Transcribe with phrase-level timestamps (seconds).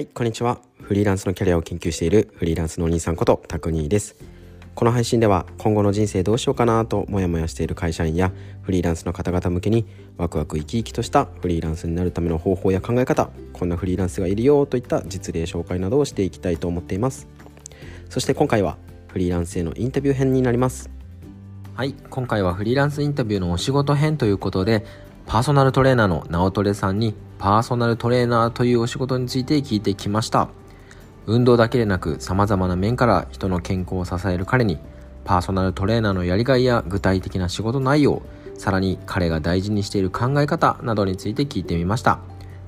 [0.00, 0.62] はい、こんにちは。
[0.80, 4.16] フリーランスのキャリアを研究しているフリーランスのお兄さんことタクニーです。
[4.74, 8.32] この配信では今後の人生どうしようかなとモヤモヤしている会社員や
[8.62, 9.84] フリーランスの方々向けに
[10.16, 17.28] ワクワク生き生きとしたフリーランスになるための方法や考え方、こんなフリーランスがいるよといった実例紹介などをしていきたいと思っています。
[18.08, 20.88] そして今回はフリーランスへのインタビュー編になります。
[21.74, 24.86] はい、今回はフリーランスインタビューのお仕事編ということで
[25.30, 30.48] パーソナルトレーナーの直トレさんにパーソナルトレーナーというお仕事について聞いてきました。
[31.28, 34.80] 運動だけでなく様々な面から人の健康を支える彼に
[35.24, 38.22] パーソナルトレーナーのやりがいや具体的な仕事内容
[38.54, 42.18] さらに彼が大事にしている考え方などについて聞いてみました。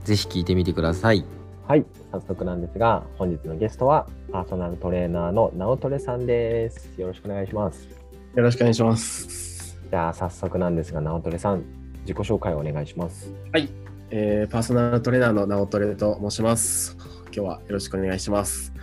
[0.05, 1.25] ぜひ聞いてみてください。
[1.67, 6.95] はい早速なんですが本日のゲストはパーソナルトレーナーの直トレさんです。
[6.97, 7.89] よろしくお願いします。
[8.37, 9.77] よろしくお願いします。
[9.91, 13.69] じゃあ早速なんですが直トレさん自己紹介をお願いしますはい、
[14.11, 16.97] えーパーソナルトレーナーの直トレと申します。
[17.27, 18.75] 今日はよろしくお願いします。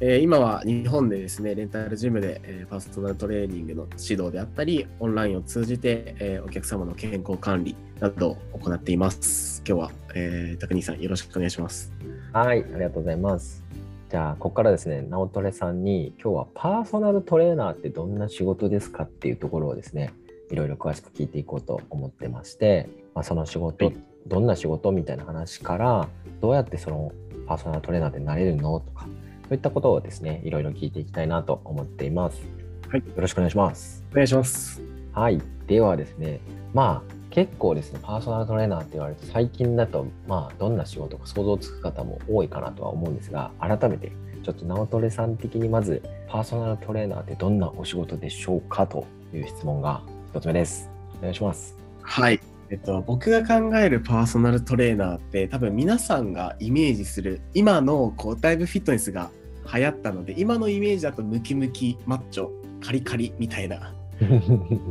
[0.00, 9.62] えー今は日本でですね、レンタルジムで、えーパーソナルトレーニングの指導であったり、オンラインを通じて、えーお客様の健康管理などを行っています。
[9.64, 11.92] 今日は、えー、高兄さんよろしくお願いします。
[12.32, 13.62] はい、ありがとうございます。
[14.10, 20.12] じゃあ、ここからですね、直トレさんに、今日はパーソナルトレーナーってどんな仕事ですかっていうところをですね、
[20.52, 26.08] いろいろ詳しく聞いていこうと思ってまして、まあ、その仕事、はいどんな仕事みたいな話から、
[26.40, 27.12] どうやってその
[27.48, 29.06] パーソナルトレーナーってなれるのとか、
[29.48, 32.40] そういったことをですね、いろいろ聞いていきたいなと思っています。
[32.88, 34.04] はいよろしくお願いします。
[34.12, 34.80] お願いします。
[35.12, 35.40] はい。
[35.66, 36.40] ではですね、
[36.72, 44.12] まあ結構ですね、パーソナルトレーナーって言われて最近だと、まあどんな仕事か想像つく方も多いかなとは思うんですが、改めて
[44.44, 50.88] ちょっと直トレさん的にまず、パーソナルトレーナーってどんなお仕事でしょうかという質問が一つ目です。
[51.18, 51.76] お願いします。
[52.00, 52.40] はい。
[52.70, 59.30] えっと、僕が考えるパーソナルトレーナーって多分皆さんがイメージする今のこうだいぶフィットネスが
[59.74, 62.48] 流行ったので今のイメージだとムキムキマッチョ
[62.80, 63.94] カリカリみたいな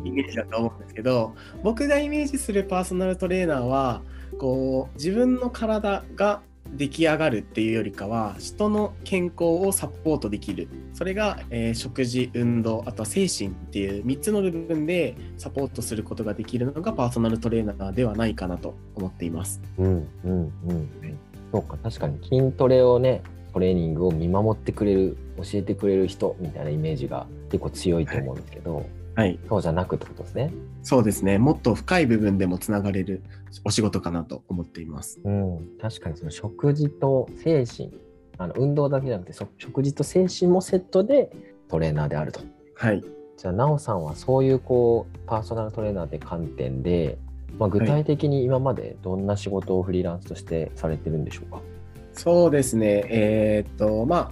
[0.05, 1.33] イメージだと思うんですけど
[1.63, 4.03] 僕がイメージするパーソナルトレーナーは
[4.37, 6.43] こう自分の体が
[6.73, 19.61] 出来上がるっていうよりかは人の健康をサポートできるそれが、えー食事運動あとは精神っていう3つの部分でサポートすることができるのがパーソナルトレーナーではないかなと思っています。
[19.77, 20.31] うんうん
[20.67, 20.89] うん。
[21.51, 23.23] そうか、確かに筋トレをね、
[23.53, 28.85] トレーニングを見守ってくれる、教えてくれる人みたいなイメージが結構強いと思うんですけど、はい、
[29.49, 30.53] そうじゃなくってことですね。
[30.83, 33.23] そうですねもっと深い部分でもつながれる
[33.63, 35.19] お仕事かなと思っています。
[35.23, 37.91] うん、確かにその食事と精神、
[38.37, 41.29] あの運動だけじゃなくてそ食事と精神もセットで
[41.67, 42.41] トレーナーであると。
[42.75, 43.03] はい
[43.37, 47.17] じゃあ、なおさんはそういうこうパーソナルトレーナーって観点で、
[47.57, 51.59] まあ、具体的に今までどんな仕事をフリーランスとしてされてるんでしょうか？
[52.13, 54.31] そうですね、えーっと、ま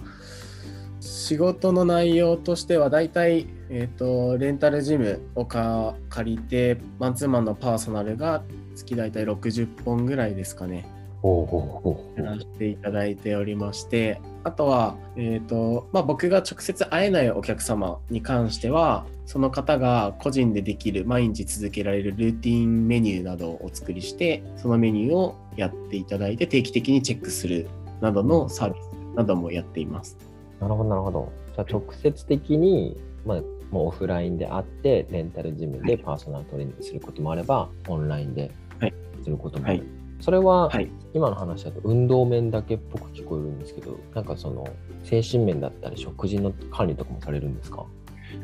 [1.00, 8.42] 仕事の内容としては、大体、えーっと、レンタルジムをか借りて、マンツーマンのパーソナルが
[8.74, 10.86] 月大体60本ぐらいですかね、
[11.22, 27.68] ほうほうほうやらせていただいておりまして、あとは、えーっと、まあ、僕が直接会えないお客様に関しては、その方が個人でできる、毎日続けられるルーティンメニューなどをお作りして、そのメニューをやっていただいて、定期的にチェックする
[28.00, 30.16] などのサービスなどもやっています。
[30.58, 31.32] なるほど、なるほど。
[31.54, 39.78] じゃあ、直接的に、まあ、もうオフラインで会って、レンタルジムでパーソナルトレーニングすることもあれば、オンラインではいすることもある。
[39.78, 39.86] はい
[40.22, 40.90] それは、はい。
[41.14, 44.68] 今の話だと運動面だけっぽく聞こえるんですけど、なんかその
[45.02, 47.86] 精神面だったり食事の管理とかもされるんですか？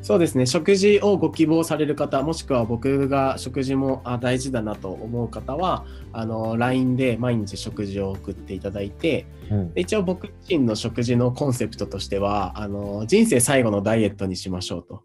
[0.01, 0.47] そうですね。
[0.47, 5.85] 食事をご希望される方、もしくは僕が食事もあ大事だなと思う方は、
[6.15, 15.03] あの、LINE で毎日食事を送っていただいて、うんで一応僕自身の食事のコンセプトとしては、あの、人生最後のダイエットにしましょうと。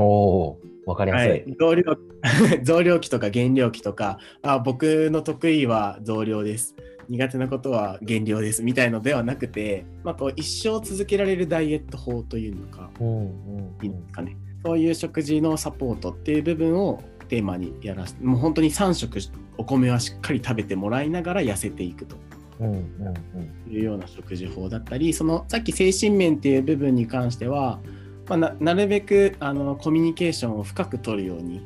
[0.00, 1.30] おおー、わかりやすい。
[1.30, 1.84] はい、増量
[2.62, 6.76] 増量期とか減量期とかあ僕の得意は増量です。
[7.08, 13.26] 苦手なことは減量ですみたいのではなくて、まあ、こう一生続けられるダイエット法というのかうんうん
[13.82, 19.20] いいんですかね、そういう食事のサポートっていう部分をテーマにやらせてもう本当に3食
[19.58, 22.16] お米はしっかり食べてもらいながら痩せていくと。
[22.58, 23.72] うんうんうん。
[23.72, 27.80] いうような食事法だったりそのさっき精神面っていう部分に関しては、
[28.28, 31.60] まあ、ななるべくあのコミュニケーションを深く取るように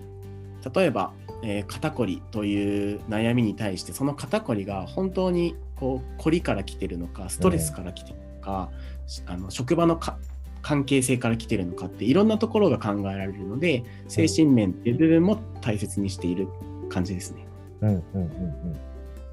[0.75, 1.13] 例えば、
[1.43, 8.71] えー肩こりという悩みに対してその肩こりが本当にこうこりから来てるのかストレスから来てるのか、
[9.07, 10.19] しあの職場のか
[10.63, 16.49] 関係性から来てるのかっていろんなところが考えられるので精神面っていう部分も大切にしている
[16.91, 17.47] 感じですね。
[17.81, 18.77] うんうんうんうん。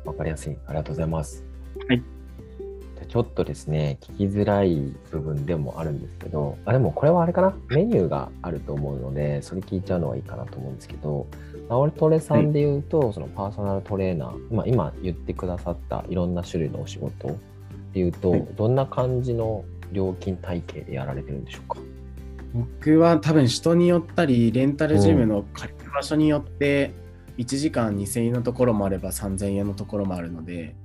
[0.05, 0.57] わかりやすい。
[0.67, 1.43] ありがとうございます。
[1.89, 2.16] はい。
[3.07, 11.27] ちょっとですね、聞きづらい部分でもあるんですけど、あでもこれはあれかな、メニューがあると思うので、それ聞いちゃうのはいいかなと思うんですけど、
[11.69, 17.35] ナオルトレさんで言うと、そのパーソナルトレーナー、まあ、今言ってくださったいろんな種類のお仕事で
[17.95, 18.47] 言うと、はい。
[18.55, 21.79] どんな感じの料金体系でやられてるんでしょうか？
[22.53, 26.93] 僕は多分人によったりレンタルジムの借りる場所によって
[27.37, 30.75] 1時間2000円のところもあれば3000円のところもあるので、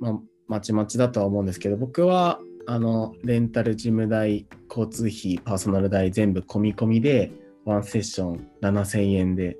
[0.00, 0.18] まあ、
[0.50, 7.30] まちまちだとは思うんですけど僕はあのレンタルジム代交通費パーソナル代全部込み込みで
[7.64, 9.58] ワンセッション7000円で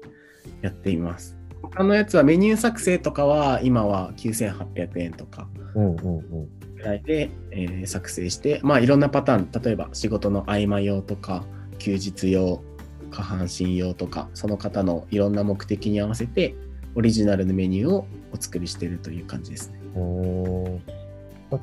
[0.62, 5.48] やっています他のやつはメニュー作成とかは今は9800円とか。
[5.74, 11.44] ぐらいで、えー作成して、まあいろんなパターン、例えば仕事の合間用とか、
[11.78, 12.62] 休日用、
[13.10, 16.54] 下半身用とか、その方のいろんな目的に合わせて、
[16.94, 19.79] オリジナルのメニューをお作りしているという感じですね。
[19.94, 20.82] うーん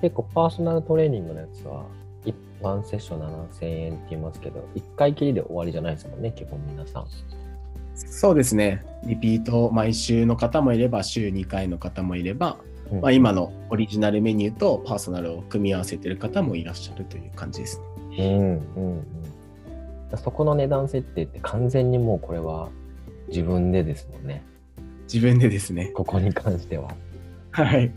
[0.02, 1.86] 結構パーソナルトレーニングのやつは、
[2.26, 7.06] いワンセッション7000円って言いますけど、1回きりで終わりじゃないですもんね、基本皆さん。
[7.96, 8.86] そうですね。
[9.06, 12.58] リピート毎週の方もいれば、週2回の方もいれば、
[12.92, 18.18] うんまあ、今のオリジナルメニューとパーソナルを組み合わせている方もいらっしゃるという感じですね。
[18.20, 18.40] うん
[18.76, 18.98] うん
[20.12, 20.18] うん。
[20.18, 22.70] そこの値段設定って完全にもうこれは
[23.30, 24.44] 自分でですもんね。
[25.12, 25.88] 自分でですね。
[25.88, 26.90] ここに関しては。
[27.52, 27.92] はい。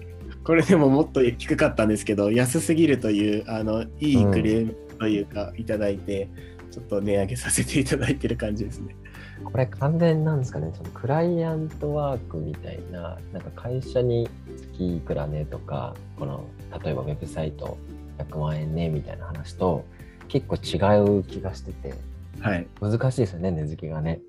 [0.45, 6.29] これでももっと低かったんですけど、安すぎるという、あの、いいクレームというか、いただいて、
[6.71, 8.97] ちょっと値上げさせていただいてる感じですね。
[9.45, 14.29] これ完全なんですかね、そのクライアントワークみたいな、なんか会社に
[14.73, 16.45] 月いくらねとか、この
[16.83, 17.79] 例えばウェブサイト
[18.19, 19.85] 100万円ねみたいな話と
[20.29, 21.95] 結構違う気がしてて、
[22.41, 22.67] はい。
[22.81, 24.21] 難しいですよね、値付けがね。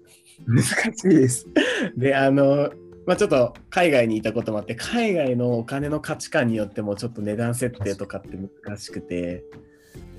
[0.47, 1.47] 難しいです。
[1.95, 2.71] で、あの、
[3.05, 9.43] まあ、ちょっと海外にいたこともあって、海外のお金の価値観によってもちょっと値段設定とかって難しくて、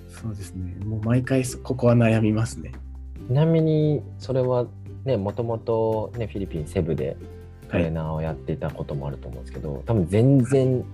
[0.09, 0.77] そうですね。
[0.85, 2.73] もう毎回そここは悩みますね。
[3.29, 4.67] ちなみにそれは
[5.05, 7.17] ね、もともとね、フィリピンセブで
[7.69, 10.85] トレーナーをやっていたこともあると思うんですけど、多分全然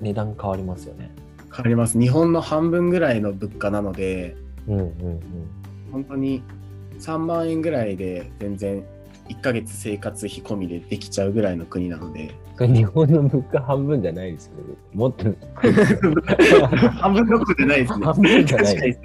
[0.00, 1.10] 値段変わりますよね。
[1.52, 1.98] 変わります。
[1.98, 4.36] 日本の半分ぐらいの物価なので、
[4.68, 5.20] うんうんうん。
[5.92, 6.42] 本当に
[6.98, 8.84] 3万円ぐらいで全然
[9.28, 14.74] 1ヶ月生活費込みでできちゃうぐらいの国なので、日本の物価半分じゃないですよね。
[14.94, 15.24] もっと
[16.92, 18.06] 半分どころじゃないですね。
[18.06, 18.98] 半分じゃない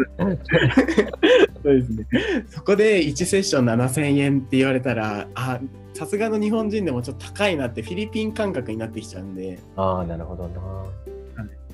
[1.64, 2.08] そうですね。
[2.50, 5.60] そこで1セッション7000円って言われたら、あ、
[5.94, 10.60] さすがの日本人でもちょっと高いなってフィリピン感覚になってきちゃうんで、ああ、なるほどな。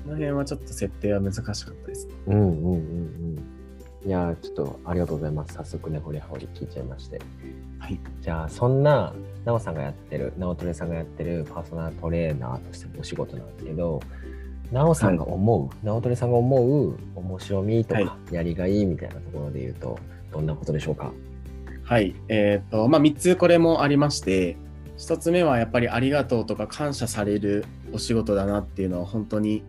[0.08, 2.08] この辺はちょっと設定は難しかったです。
[2.26, 3.37] うんうんうんうん。
[4.08, 5.52] いやー、ちょっとありがとうございます。
[5.52, 7.20] 早速ね、掘り葉り聞いちゃいまして。
[7.78, 8.00] はい。
[8.22, 9.12] じゃあ、そんな、
[9.44, 14.00] なおさんがやってる、なおトレさんがやってるパーソナルトレーナーとしてのお仕事なんですけど、
[14.72, 19.98] なおさんが思う、なおトレさんが思う面白みとか、はやりがいいみたいなところで言うと、
[20.32, 21.12] どんなことでしょうか？
[21.84, 22.14] はい。
[22.28, 24.56] えっ、と、まあ、3つこれもありまして、
[24.96, 29.64] 1つ目はやっぱりありがとうとか感謝されるお仕事だなっていうのは本当に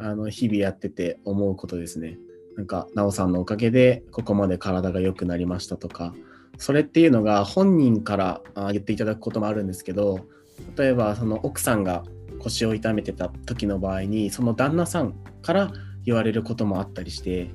[0.00, 2.18] あの日々やってて思うことですね。
[2.56, 6.14] なんか、なおさんのおかげでここまで体が良くなりましたとか、
[6.58, 8.40] それっていうのが本人から
[8.72, 10.20] 言っていただくこともあるんですけど、
[10.76, 12.04] 例えばその奥さんが
[12.38, 15.70] 腰を痛めてた時の場合に、その旦那さんから
[16.04, 17.50] 言われることもあったりして、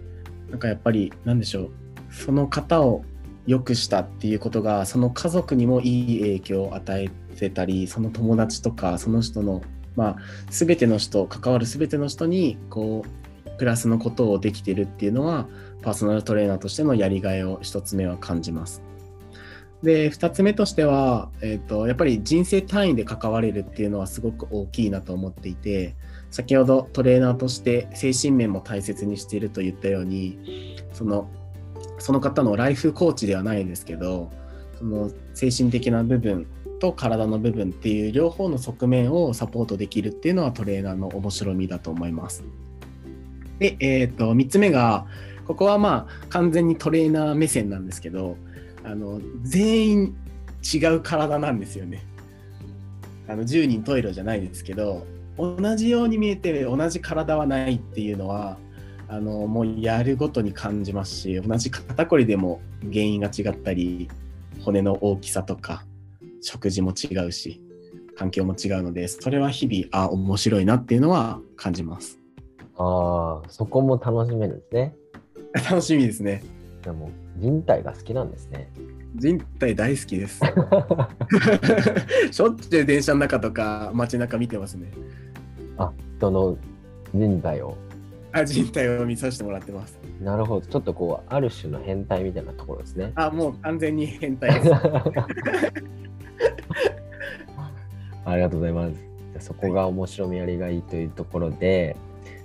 [0.50, 1.72] なんかやっぱり、なんでしょう、
[2.12, 3.04] その方を
[3.48, 9.62] 良くしたっていうことがその家族にもいい影響を与えてたりその友達とかその人の
[9.96, 10.16] まあ
[10.50, 13.31] 全ての人関わる全ての人にこう
[13.62, 15.48] プラスのことをできてるっていうのは
[15.84, 18.82] パーソナルトレーナーとしてのやりがいを一つ目は感じます。
[19.84, 25.94] で2つ目としては、えー、とやっぱり人生単位で関われるっていうのはすごく大きいなと思っていて
[26.32, 31.30] 先ほどトレーナーとして精神面も大切にしていると言ったようにその
[32.00, 34.32] その方のライフコーチではないですけど
[34.80, 36.48] その精神的な部分
[36.80, 42.44] と体の部分っていう両方の側面をサポートできるっていうのはトレーナーの面白みだと思います。
[43.62, 45.06] で、えー、と3つ目が
[45.46, 48.36] ここはまあ完全にトレーナー目線なんですけど
[48.84, 50.16] あの全員
[50.74, 52.04] 違う体なんですよね。
[53.28, 55.06] あの10人トイレじゃないですけど
[55.38, 58.58] 同じように見えて同じ体はないっていうのは
[59.08, 64.10] あのもうやるごとに感じますし同じ肩こりでも原因が違ったり
[64.66, 65.86] 骨の大きさとか
[66.42, 67.62] 食事も違うし
[68.18, 72.21] 環境も違うのでそれは日々あ面白いなっていうのは感じます
[72.78, 74.96] ああ、そこも楽しめるんですね。
[75.70, 76.44] 楽しみですね
[76.84, 78.72] でも、人体が好きなんですね。
[79.16, 80.40] 人体大好きです
[82.32, 84.90] しょっちゅう電車の中とか街中見てますね
[85.78, 86.58] あ、人の
[87.14, 87.76] 人体を。
[88.34, 90.00] あ人体を見させてもらってます。
[90.22, 90.66] なるほど。
[90.66, 93.12] ちょっとこう、ある種の変態みたいなところですね。
[93.16, 94.72] あ、もう完全に変態です。
[98.24, 98.94] ありがとうございます。
[98.94, 101.98] じゃあそこが面白みやりがいいというところで、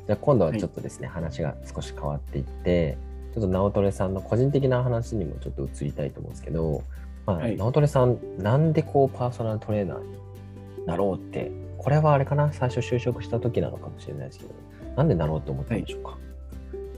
[0.07, 2.97] じゃあ今度はちょっとですね、話が少し変わっていって、
[3.35, 6.83] ちょっと直トレさんの個人的な話にもちょっと移りたいと思うんですけど、
[7.27, 14.51] まあ、はい直トレさん、なんでこうパーソナルトレーナーになろうって、これはあれかな、最初就職した時なのかもしれないですけど、
[14.97, 16.17] なんでなろうと思ったんでしょうか？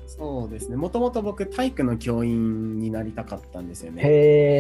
[0.07, 0.77] そうですね。
[0.77, 4.03] もともと僕、体育の教員になりたかったんですよね。
[4.03, 4.09] へ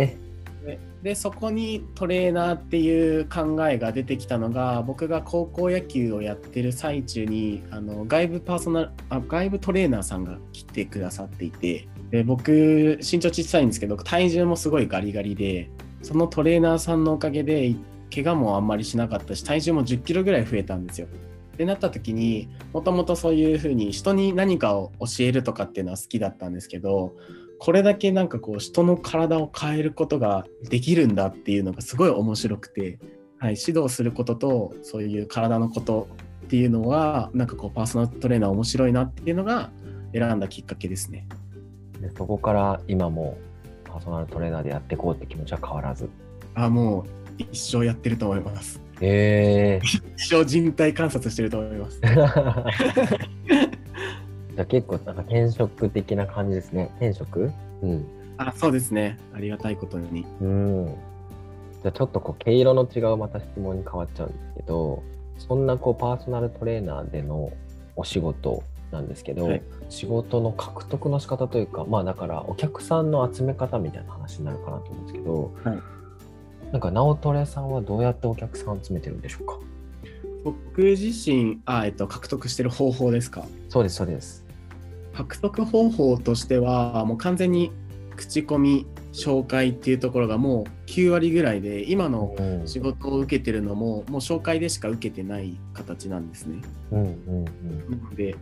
[0.02, 0.16] え。
[0.64, 15.70] ででそこにトレーナーっていう考えが出てきたのが僕が高校野球をやってる最中にあの外部パーソナルあ外部トレーナーさんが来てくださっていてで僕身長小さいんですけど体重もすごいガリガリで
[16.02, 17.74] そのトレーナーさんのおかげで
[18.12, 21.06] 怪我もあんまりしなかったし体重も1 0キロぐらい増えたんですよ。
[21.54, 27.16] ってなった時にもともとそういうふうに人に何かを教えるとかっていうのは好きだったんですけど
[27.58, 32.98] これだけなんかこう人の体を変えることができるんだっていうのがすごい面白くて、
[33.38, 36.08] はい、指導することとそういう体のこと
[36.44, 39.70] っていうのはなんかこうパーソナルトレーナー面白いなっていうのが
[40.12, 41.26] 選んだきっかけですね。
[42.00, 43.36] でそこから今も
[43.84, 46.08] パーソナルトレーナーでやっていこうって気持ちは変わらず。
[46.54, 47.04] あも
[47.38, 48.80] う一生やってると思います。
[49.00, 49.86] へえ。
[50.16, 52.00] 一生人体観察してると思います。
[54.58, 56.90] じゃあ結構なんか転職的な感じですね。
[56.96, 57.52] 転職？
[57.80, 58.04] うん。
[58.38, 59.16] あそうですね。
[59.32, 60.26] ありがたいことに。
[60.40, 60.86] うん。
[61.80, 65.04] じゃあちょっとこう毛色の違うまた質問に変わっちゃうんですけど、
[65.38, 67.52] そんなこうパーソナルトレーナーでの
[67.94, 75.78] お仕事なんですけど、はい仕事の獲得の仕方というか、まあだからお客さんの集め方みたいな話になるかなと思うんですけど、はい
[76.72, 79.60] なんか直トレさんはどうやってお客さん集めてるんでしょうか？
[80.42, 83.46] 僕自身あ、えっと、獲得してる方法ですか？
[83.68, 84.47] そうです、そうです。
[85.18, 87.72] 獲得方法としてはもう完全に
[88.16, 96.62] 口コミ紹介っていうところがもう9割ぐらいで今のうん仕事を受けてるのももう紹介でしか受けてない形なんですね。
[96.92, 97.44] うんうん
[97.90, 98.36] なので、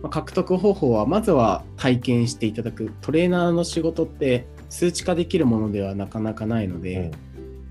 [0.00, 6.82] まあ獲得方法はまずは体験していただくトレーナーの仕事って数値化できるものではなかなかないのうん。
[6.82, 7.10] で、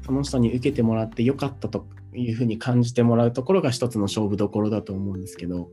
[0.05, 5.69] その人に受けてもらってよかったというふうに感じてもらうところが一つの勝負どころだと思うんですけど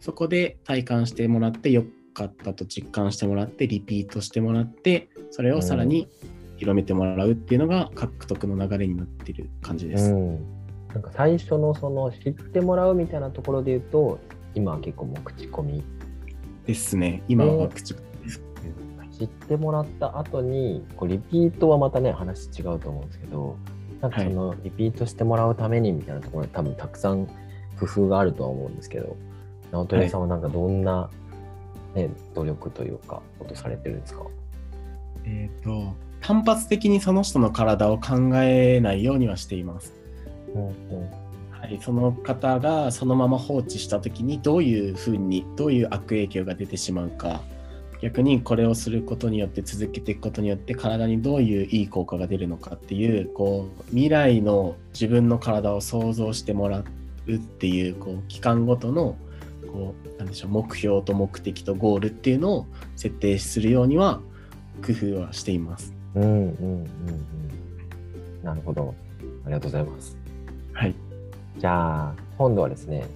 [0.00, 6.08] そこで体感してもらってよかったと実感してもらってリピートしてもらってそれをさらに
[6.56, 10.12] 広めてもらうっていうのが獲得の流れになっている感じです。
[10.12, 10.38] うん、
[10.88, 14.20] なんか最初のその知ってもらうみたいなところで言うと
[14.54, 15.82] 今は結構もう口コミ
[16.64, 17.22] ですね。
[17.28, 18.42] 今は口です。
[19.18, 23.56] 知ってもらった後にこうリピートはまたね話違うと思うんですけど
[24.00, 27.26] なんかそのリピートしてもらうためにみたいなところで多分たくさん
[27.78, 29.16] 工夫があるとは思うんですけど
[29.72, 31.10] 直人さんはなんかどんな、
[31.94, 34.24] ね、努力というかことされてるんですか？
[35.24, 39.92] えっ、と単発的にその人の体を考えないようにはしています。
[40.54, 40.64] うん
[41.50, 47.40] はい、その方がそのまま放置した時にどういうふうにどういう悪影響が出てしまうか
[48.02, 56.84] 逆にこれをすることによって続けていくことによって体にどういういい効果が出るのかっていうこう未来の自分の体を想像してもら
[57.26, 59.16] うっていうこう期間ごとの
[59.74, 64.20] こうなんでしょう目標と目的とゴールっていうのを設定するようには
[64.86, 65.92] 工夫はしています。
[66.14, 66.82] うんうんうんう
[68.40, 68.44] ん。
[68.44, 68.94] なるほど。
[69.44, 70.16] ありがとうございます。
[70.72, 70.94] はい、
[71.58, 73.08] じゃあ今度はですね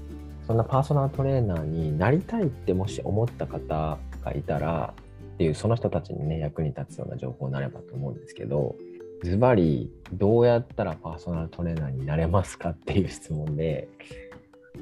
[0.48, 4.94] そんなパーソナルトレーナーになりたいってもし思った方がいたら
[5.34, 8.74] っていうその人たちにね役に立つような情報になればと思うんですけど
[9.22, 13.88] ズバリどうやったらパーソナルトレーナーになれますかっていう質問で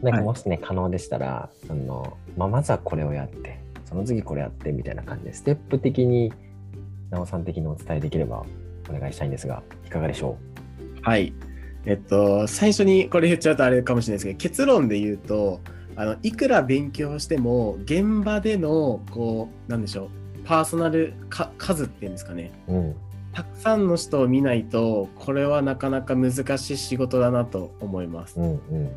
[0.02, 6.32] なんかはいもしね、可能でしたらあの、まあ、まずはこれをやってその次これやってみたいな感じでステップ的に
[7.10, 8.44] なおさん的にお伝えできれば
[8.88, 10.38] お願いしたいんですがいかがでしょ
[11.02, 11.32] はい。
[11.84, 15.60] えっと、最初にこれ言っちゃうとあれかもしれないですけど、結論で言うと、
[15.94, 20.08] あのいくら勉強しても、現場での、こう、なんでしょう、
[20.44, 22.96] パーソナルか数っていうんですかね、う、うん
[23.36, 28.40] たくさんの人を見ないと、これはなかなか難しい仕事だなと思います。
[28.40, 28.90] うんうんうん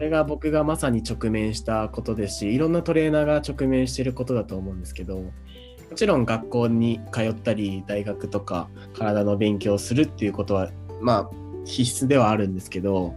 [0.00, 5.32] これが僕がまさに直面したことですし、いろんなトレーナーが直面していることだと思うんですけど、も
[5.94, 10.70] ちろん学校に通ったり、大学とか体の勉強をするっていうことは、
[11.02, 11.30] まあ
[11.66, 13.14] 必須ではあるんですけど、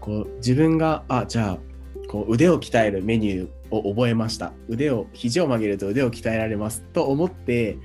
[0.00, 1.58] こう自分が、あ、じゃあ、
[2.08, 4.54] こう腕を鍛えるメニューを覚えました。
[4.68, 7.76] 腕を、肘を曲げると腕を鍛えられますと思って、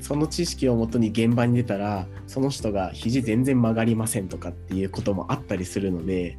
[0.00, 6.38] その知識をもとに現場に出たら、その人が肘全然曲がりませんとかっていうこともあったりするので、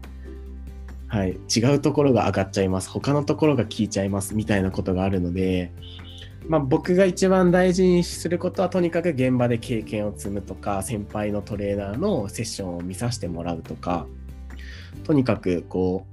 [1.07, 2.89] はい、違うところが上がっちゃいます。
[2.89, 4.35] 他のところが効いちゃいます。
[4.35, 5.71] みたいなことがあるので、
[6.47, 14.07] まあ、僕が一番大事にすることはとにかく現場で経験を積むとか先輩のトレーナーのセッションを見させてもらうとか
[15.03, 16.05] とにかくこ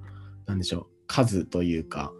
[0.46, 2.12] うなんでしょう数というか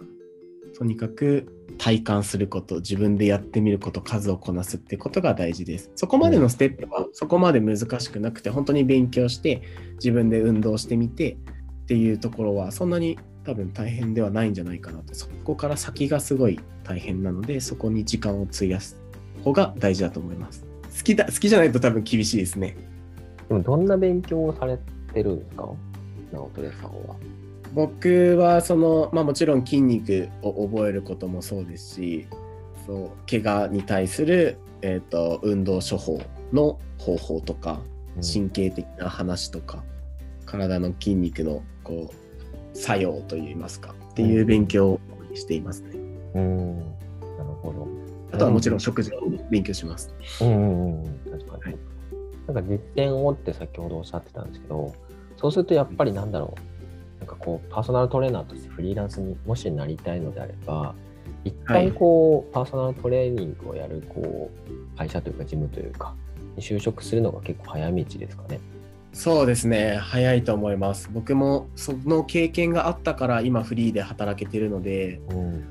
[0.77, 1.47] とにかく
[1.79, 5.91] 体感すること自分でやってみること数をこなすってことが大事です。
[5.95, 9.63] そこまでのステップはそこまで難しくなくて本当に勉強して
[9.95, 11.37] 自分で運動してみてっ
[11.87, 15.15] ていうところはそんなに多分大変ではないんじゃないかなと。
[15.15, 18.97] そこから先がすごい大変なのでそこに時間を費やす
[19.43, 20.65] 方が大事だと思います。
[20.97, 22.77] 好きだ好きじゃないと多分厳しいですね。
[23.49, 24.79] でもどんな勉強をされ
[25.13, 25.69] てるんですか？
[26.33, 27.17] 直トレさんは。
[27.75, 32.27] 僕はそのまあもちろん筋肉を覚えることもそうですし
[32.87, 36.21] そう怪我に対する、えー、と運動処方
[36.53, 37.81] の方法とか
[38.23, 39.83] 神経的な話とか、
[40.47, 45.01] 体の筋肉のこう作用といいますかっていう勉強を
[45.35, 45.91] していますね。
[46.35, 47.89] うん、なるほど。
[48.31, 50.15] あとはもちろん食事を勉強します。
[50.41, 51.63] うんうんうん、確かに。
[51.65, 51.95] はい
[52.47, 54.95] なんか実践をって先ほどおっしゃってたんですけど、
[55.37, 56.74] そうするとやっぱりなんだろう、
[57.45, 60.95] こう、パーソナルトレーナーとしてフリーランスにもしなりたいのであれば、
[61.45, 64.51] 一回こう、パーソナルトレーニングをやるこ
[64.95, 66.15] う会社というか、ジムというか、
[66.57, 68.61] に就職するのが結構早道ですかね。
[69.13, 71.09] そうですね早いと思います。
[71.13, 75.65] 僕もその経験があったから今フリーで働けてるのでうん。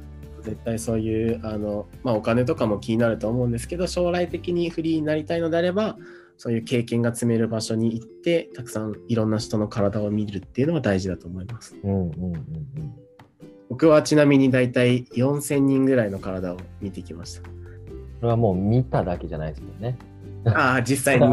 [0.44, 5.98] 絶対そういうあの、まあ、お金とかも気になると思うんですけど将来的にフリーになりたいのであれば
[6.44, 11.74] そういう経験が積める場所に行ってたくさんいろんな人の体を見るっていうのは大事だと思います。
[11.82, 12.44] うんうんうんうん。
[13.70, 19.98] 僕はちなみに大体4000人ぐらいの体を見てきましそれはもう見ただけじゃないですもんね。
[20.44, 20.52] た。
[20.52, 21.26] ああ実際に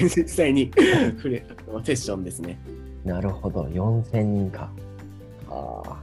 [0.08, 0.70] 実際に
[1.18, 1.44] フレ
[1.84, 2.58] セッションですね。
[3.04, 4.70] なるほど、4000人か。
[5.50, 6.02] ああ。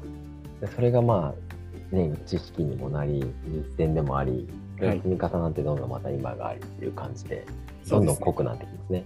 [0.61, 1.33] でそれがま
[1.91, 4.47] あ、ね、知識にもなり、実践でもあり、
[4.79, 7.43] 積み重なってどんどんまた今がありっていう感じで、
[7.89, 9.05] どんどん濃くなってきますね。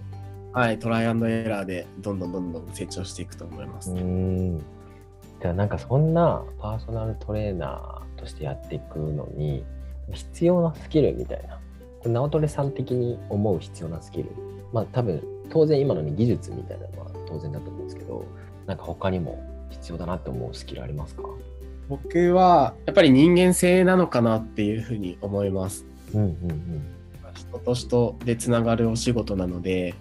[0.52, 3.90] はい、トライアンドエラーでどんどんどんどん成長していくと思います。
[3.92, 4.58] うーん。
[5.40, 9.64] じゃあなんかそんなパーソナルトレーナーとしてやっていくのに、
[10.12, 11.60] 必要なスキルみたいな。
[12.00, 14.30] これ、直トレさん的に思う必要なスキル。
[14.72, 18.24] まあ多分、当然今のに技術みたいなのは当然だと思うんですけど、
[18.66, 19.38] なんか他にも
[19.70, 21.22] 必要だなって思うスキルありますか？
[21.88, 25.86] 僕はやっぱり人間性なのかなっていうふうに思います。
[26.14, 26.97] うんうん
[27.38, 29.94] 人と人でつながるお仕事なので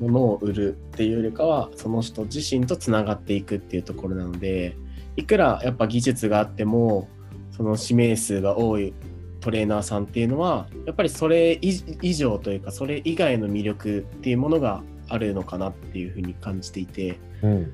[0.00, 4.76] 物を売るっていうよりかはその人自身とつながっていくっていうところなので
[5.16, 7.08] いくらやっぱ技術があっても
[7.50, 8.94] その指名数が多い
[9.40, 17.50] トレーナーさんっていうのはやっぱりそれ以以上というかそれ以外の魅力っていうものがあるのかなっていうふうに感じていてうん。
[17.52, 17.72] うん。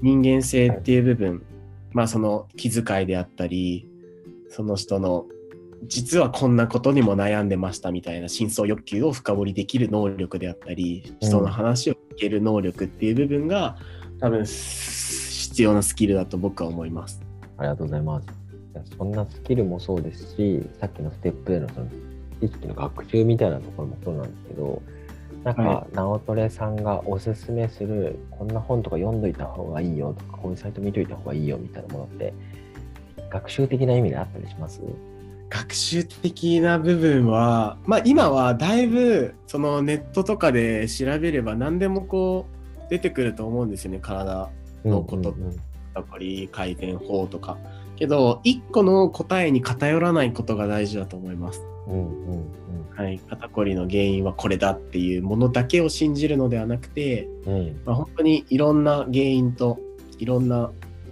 [0.00, 1.44] 人間性っていう部分、
[1.92, 3.88] まあその気遣いであったり
[4.48, 5.26] その人の
[5.84, 13.76] 実はこんなことにも悩んでましたみたいな真相欲求を深掘りできる能力であったり人の話を聞ける能力っていう部分が
[14.20, 17.20] 多分必要なスキルだと僕は思います。
[17.58, 18.26] ありがとうございます。
[18.96, 21.86] そんなスキルもそうですし、さっきのステップでのその
[22.40, 24.82] 知識の学習みたいなところもそうなんですけど、
[25.44, 32.32] なんかは、直トレさんがおすすめする、こんな本とか読んどいた方がいいよとか、こういうサイト見といた方がいいよみたいなものって、
[33.30, 34.80] 学習的な意味であったりします？
[35.52, 42.46] 学習的な部分は、まあ、今はだいぶそのネットとかで調べれば何でもこ
[42.78, 44.50] う出てくると思うんですよね体
[44.82, 45.60] のことうんうんうん
[45.94, 47.58] やっぱり改善法とか。
[47.96, 51.62] けど、一個の答えに偏らないことが大事だと思います。
[51.86, 52.44] うんうん
[52.96, 53.20] はい。
[53.28, 59.78] 肩こりの原因はこれだっていうものだけを信じるのではなくて、うんうんまあ、本当にいろんな原因と
[60.18, 60.70] いろんな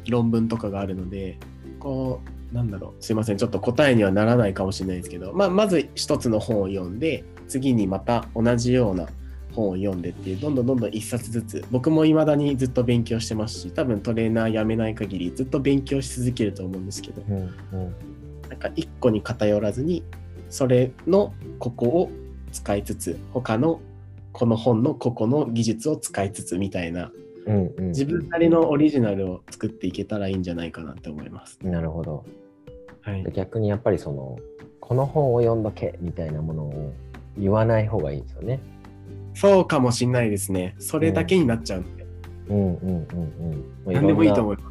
[0.09, 1.39] 論文とかがあるので、
[1.79, 9.07] こう、なんだろう、すいません、ちょっと答えにはならないかもしれないですけど、まあ、まず一つの本を読んで、次にまた同じような
[9.53, 17.51] 本を読んでっていう、どんどんどんどん一冊ずつ、僕も未だにずっと勉強してますし、多分トレーナー辞めない限りずっと勉強し続けると思うんですけど、うんうん。
[18.49, 20.05] なんか一個に偏らずに、
[20.49, 22.11] それのここを
[22.53, 23.81] 使いつつ、他の
[24.33, 27.13] この本のここの技術を使いつつみたいな、
[27.47, 27.89] うんうん。
[27.89, 31.59] 自分なりのオリジナルを作っていけたらいいんじゃないかなって思います。
[31.63, 32.25] なるほど。
[33.11, 33.33] はいで。
[33.33, 34.39] 逆にやっぱりその、
[34.81, 36.93] この本を読んどけみたいなものを
[37.39, 38.61] 言わない方がいいんですよね。
[39.35, 40.75] そうかもしんないですね。
[40.79, 42.07] それだけになっちゃうんで、
[42.49, 43.07] うんうんうん
[43.87, 43.95] うん。
[43.95, 44.55] 何でもいいと思う。
[44.55, 44.71] いま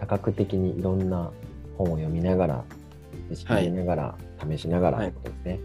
[0.00, 1.30] 多角的にいろんな
[1.76, 2.64] 本を読みながら、
[3.30, 4.18] 知識ながら、
[4.50, 5.60] 試しながらはいってことですね。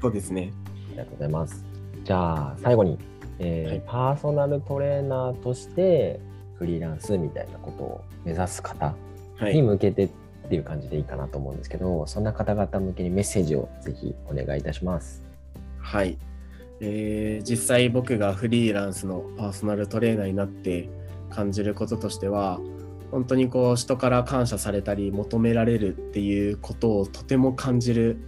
[0.00, 0.52] そうですね。
[0.88, 1.64] ありがとうございます。
[2.04, 2.98] じゃあ、最後に、
[3.38, 6.20] えーはいパーソナルトレーナーとして、
[6.54, 8.94] フリーランスみたいなことを目指す方
[9.40, 9.62] にはい。
[9.62, 10.10] 向けてっ
[10.50, 15.22] ていう感じでいいかなと思うんですけど、そんな方々向けにメッセージをぜひお願いいたします。
[15.78, 16.18] はい。
[16.80, 20.88] えー実際僕がフリーランスのパーソナルトレーナーになって
[21.30, 22.60] 感じることとしては
[23.10, 28.18] 本当にこう人から感謝されたり求められるっていうことをとても感じる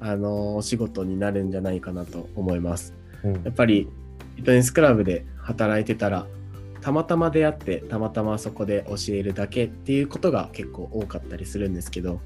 [0.00, 2.94] あのお仕事になるんじゃないかなと思います。
[3.22, 3.88] うんやっぱり
[4.36, 6.26] フィットネスクラブで働いてたら
[6.80, 12.20] たまたま出会ってたまたまそこで教えるだけっていうことが結構多かったりするんですけど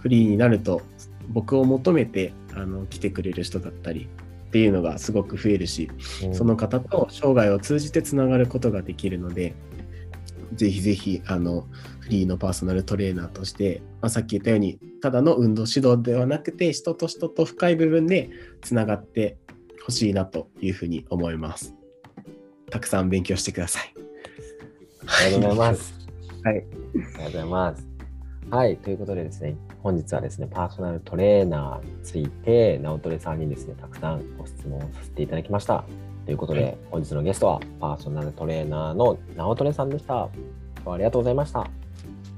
[0.00, 0.82] フリーになると
[1.28, 4.08] 僕を求めてあの来てくれる人だったり
[4.48, 5.90] っていうのがすごく増えるし
[6.24, 9.54] うんその方と生涯を通じてつながることができるので
[10.54, 11.66] ぜひぜひあの
[12.00, 19.38] フリーのパーソナルトレーナーとして、まあ、さっき言ったようにただの運動指導ではなくて人と人と深い部分でつながって
[19.84, 21.74] ほしいなというふうに思います。
[22.72, 23.94] たくさん勉強してください。
[25.06, 25.94] ありがとうございます。
[26.42, 26.56] はい。
[26.56, 27.86] ありがとうございます。
[28.50, 28.76] はい。
[28.78, 35.84] ということでですね、本日はですね、パーソナルトレーナーについて、直トレさんにですね、たくさんご質問をさせていただきました。
[36.24, 40.14] ということで、はい本日のゲストは、パーソナルトレーナーの直トレさんでした。
[40.14, 40.30] 今
[40.84, 41.60] 日はありがとうございました。
[41.60, 41.70] あり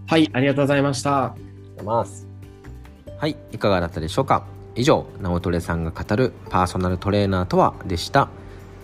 [0.09, 1.11] はい、ありがとうございました。
[1.11, 2.27] がとうございます。
[3.19, 4.45] はい、いかがだったでしょうか
[4.75, 8.29] 以上、直トレさんが語るパーソナルトレーナーとはでした。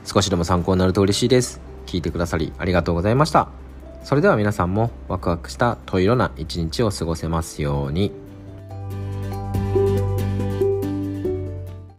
[0.05, 1.61] 少しでも参考になると嬉しいです。
[1.87, 3.49] 聞いてくださりありがとうございました。
[4.03, 8.30] それでは皆さんもワクワクしたトイロな一日を過ごせますように。